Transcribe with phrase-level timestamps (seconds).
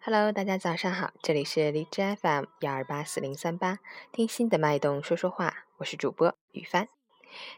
[0.00, 3.80] Hello，大家早上好，这里是荔枝 FM 幺二八四零三八，
[4.12, 6.86] 听心的脉动说说话，我是主播雨帆。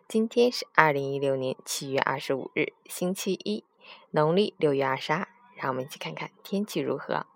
[0.09, 3.65] 今天是二零一六年七月二十五日，星期一，
[4.13, 5.29] 农历六月二十二。
[5.55, 7.27] 让我们一起看看天气如何。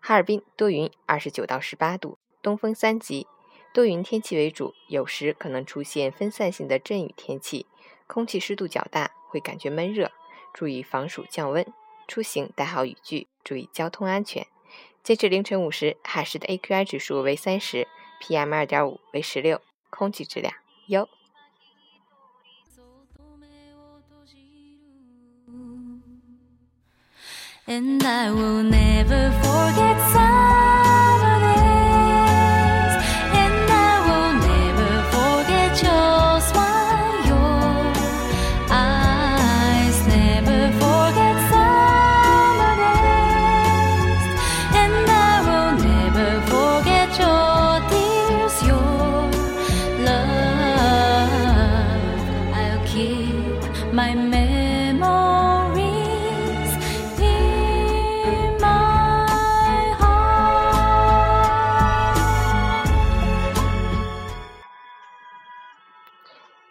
[0.00, 3.26] 哈尔滨多云，二十九到十八度，东风三级，
[3.72, 7.66] 多云天气为主，有时可能出现分散性的阵雨天气，
[8.06, 10.12] 空气湿度较大，会感觉闷热，
[10.52, 11.66] 注意防暑降温。
[12.06, 14.46] 出行带好雨具，注意交通安全。
[15.02, 17.88] 截至凌晨五时，海市的 AQI 指数为三十
[18.20, 20.54] ，PM 二点五为十六，空气质量
[20.86, 21.08] 优。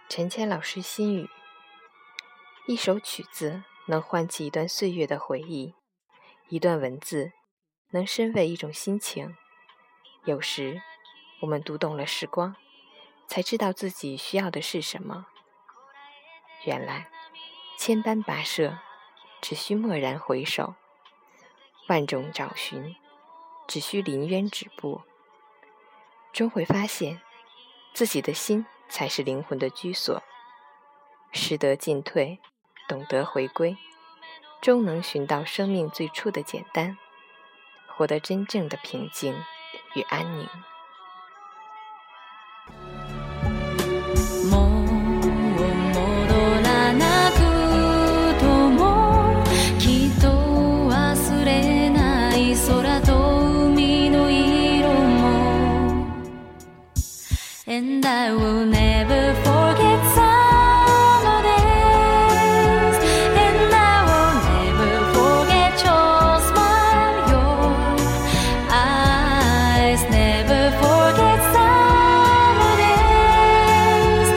[0.09, 1.27] 陈谦老师心语：
[2.67, 5.73] 一首曲子能唤起一段岁月的回忆，
[6.49, 7.31] 一段文字
[7.89, 9.35] 能深慰一种心情。
[10.25, 10.83] 有时，
[11.41, 12.55] 我们读懂了时光，
[13.27, 15.25] 才知道自己需要的是什么。
[16.65, 17.09] 原来，
[17.77, 18.77] 千般跋涉，
[19.41, 20.75] 只需蓦然回首；
[21.87, 22.95] 万种找寻，
[23.67, 25.01] 只需临渊止步。
[26.31, 27.21] 终会发现，
[27.93, 28.65] 自己的心。
[28.89, 30.21] 才是灵魂的居所。
[31.31, 32.39] 识得进退，
[32.87, 33.75] 懂得回归，
[34.61, 36.95] 终能寻到生命最初的简单，
[37.87, 39.35] 获得真正的平静
[39.95, 40.47] 与安宁。
[57.75, 62.97] And I will never forget summer days.
[63.45, 67.63] And I will never forget your smile, your
[68.69, 70.01] eyes.
[70.21, 74.29] Never forget summer days.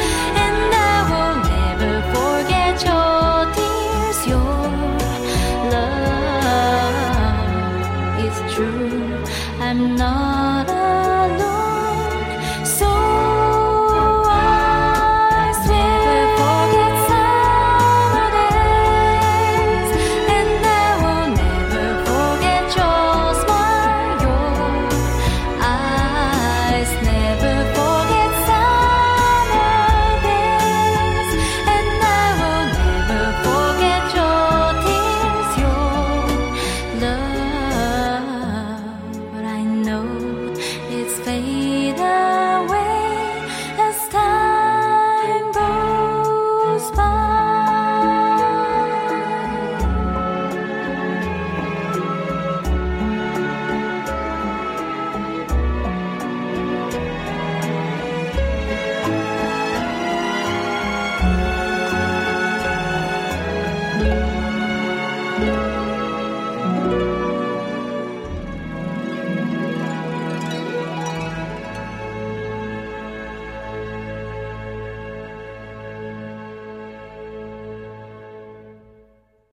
[0.44, 4.60] And I will never forget your tears, your
[5.74, 7.04] love.
[8.24, 9.04] It's true,
[9.60, 10.25] I'm not.